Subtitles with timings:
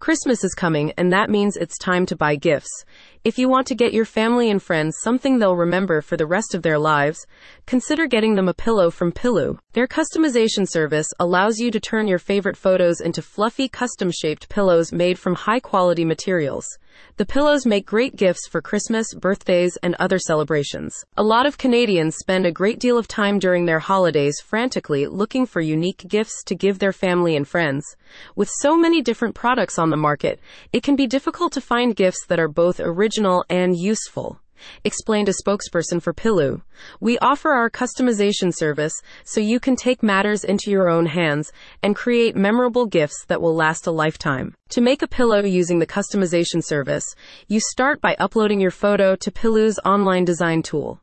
[0.00, 2.86] Christmas is coming, and that means it's time to buy gifts.
[3.22, 6.54] If you want to get your family and friends something they'll remember for the rest
[6.54, 7.26] of their lives,
[7.66, 9.58] consider getting them a pillow from Pilloo.
[9.74, 14.90] Their customization service allows you to turn your favorite photos into fluffy, custom shaped pillows
[14.90, 16.66] made from high quality materials.
[17.16, 21.04] The pillows make great gifts for Christmas, birthdays, and other celebrations.
[21.16, 25.46] A lot of Canadians spend a great deal of time during their holidays frantically looking
[25.46, 27.84] for unique gifts to give their family and friends.
[28.36, 30.40] With so many different products on the market,
[30.72, 34.40] it can be difficult to find gifts that are both original and useful
[34.84, 36.62] explained a spokesperson for Pilloo.
[37.00, 41.52] We offer our customization service so you can take matters into your own hands
[41.82, 44.54] and create memorable gifts that will last a lifetime.
[44.70, 47.04] To make a pillow using the customization service,
[47.48, 51.00] you start by uploading your photo to Pilloo's online design tool.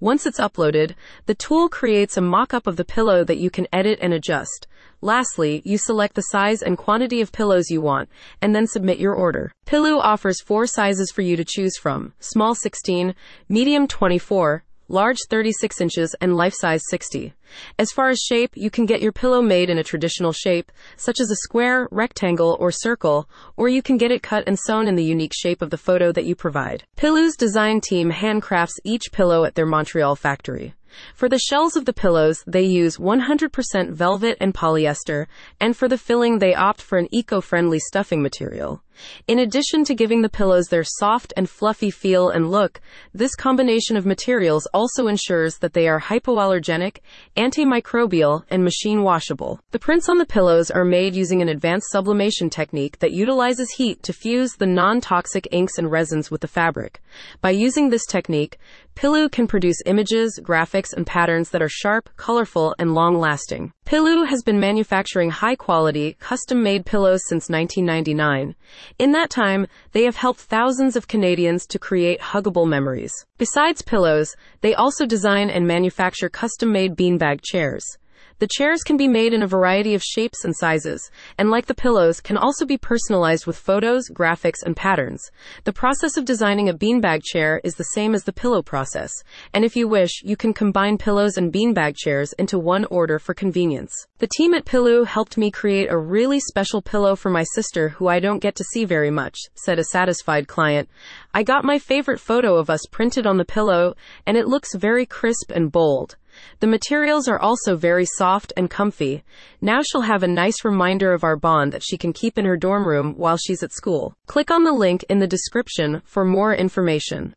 [0.00, 0.94] Once it's uploaded,
[1.26, 4.66] the tool creates a mock-up of the pillow that you can edit and adjust.
[5.00, 8.08] Lastly, you select the size and quantity of pillows you want,
[8.42, 9.52] and then submit your order.
[9.66, 13.14] Pilloo offers four sizes for you to choose from small 16,
[13.48, 17.32] medium 24, large 36 inches, and life size 60.
[17.78, 21.20] As far as shape, you can get your pillow made in a traditional shape, such
[21.20, 24.96] as a square, rectangle, or circle, or you can get it cut and sewn in
[24.96, 26.84] the unique shape of the photo that you provide.
[26.96, 30.74] Pilloo's design team handcrafts each pillow at their Montreal factory.
[31.14, 35.26] For the shells of the pillows, they use 100% velvet and polyester,
[35.60, 38.82] and for the filling, they opt for an eco friendly stuffing material.
[39.26, 42.80] In addition to giving the pillows their soft and fluffy feel and look,
[43.14, 46.98] this combination of materials also ensures that they are hypoallergenic,
[47.36, 49.60] antimicrobial, and machine washable.
[49.70, 54.02] The prints on the pillows are made using an advanced sublimation technique that utilizes heat
[54.02, 57.00] to fuse the non toxic inks and resins with the fabric.
[57.40, 58.58] By using this technique,
[59.00, 63.72] Pilloo can produce images, graphics, and patterns that are sharp, colorful, and long lasting.
[63.86, 68.54] Pilloo has been manufacturing high quality, custom made pillows since 1999.
[68.98, 73.14] In that time, they have helped thousands of Canadians to create huggable memories.
[73.38, 77.96] Besides pillows, they also design and manufacture custom made beanbag chairs.
[78.40, 81.74] The chairs can be made in a variety of shapes and sizes, and like the
[81.74, 85.30] pillows, can also be personalized with photos, graphics, and patterns.
[85.64, 89.12] The process of designing a beanbag chair is the same as the pillow process,
[89.52, 93.34] and if you wish, you can combine pillows and beanbag chairs into one order for
[93.34, 93.92] convenience.
[94.20, 98.08] The team at Pilloo helped me create a really special pillow for my sister who
[98.08, 100.88] I don't get to see very much, said a satisfied client.
[101.34, 103.96] I got my favorite photo of us printed on the pillow,
[104.26, 106.16] and it looks very crisp and bold.
[106.60, 109.22] The materials are also very soft and comfy.
[109.60, 112.56] Now she'll have a nice reminder of our bond that she can keep in her
[112.56, 114.14] dorm room while she's at school.
[114.26, 117.28] Click on the link in the description for more information.